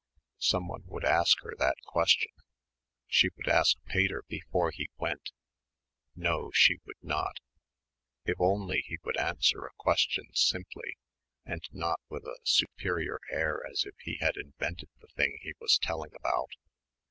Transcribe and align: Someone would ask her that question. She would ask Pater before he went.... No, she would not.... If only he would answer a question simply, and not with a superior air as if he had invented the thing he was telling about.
Someone 0.39 0.81
would 0.87 1.05
ask 1.05 1.43
her 1.43 1.53
that 1.59 1.75
question. 1.85 2.31
She 3.05 3.29
would 3.37 3.47
ask 3.47 3.77
Pater 3.85 4.23
before 4.27 4.71
he 4.71 4.89
went.... 4.97 5.29
No, 6.15 6.49
she 6.55 6.79
would 6.87 6.95
not.... 7.03 7.37
If 8.25 8.37
only 8.41 8.79
he 8.81 8.97
would 9.03 9.17
answer 9.19 9.63
a 9.63 9.69
question 9.77 10.29
simply, 10.33 10.97
and 11.45 11.61
not 11.71 11.99
with 12.09 12.23
a 12.25 12.39
superior 12.43 13.19
air 13.31 13.61
as 13.63 13.85
if 13.85 13.93
he 13.99 14.15
had 14.19 14.37
invented 14.37 14.89
the 14.99 15.07
thing 15.15 15.37
he 15.43 15.53
was 15.61 15.77
telling 15.77 16.13
about. 16.15 16.49